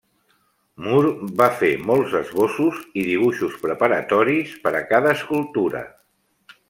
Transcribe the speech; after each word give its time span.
Moore 0.85 1.11
va 1.41 1.49
fer 1.59 1.69
molts 1.89 2.15
esbossos 2.21 2.79
i 3.01 3.05
dibuixos 3.09 3.59
preparatoris 3.67 4.57
per 4.65 4.73
a 4.81 4.83
cada 4.95 5.13
escultura. 5.19 5.85